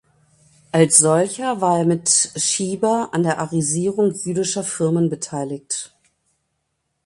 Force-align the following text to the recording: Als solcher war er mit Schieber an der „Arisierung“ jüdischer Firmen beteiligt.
Als 0.71 0.97
solcher 0.97 1.61
war 1.61 1.77
er 1.77 1.85
mit 1.85 2.09
Schieber 2.35 3.09
an 3.11 3.21
der 3.21 3.37
„Arisierung“ 3.37 4.09
jüdischer 4.11 4.63
Firmen 4.63 5.09
beteiligt. 5.11 5.95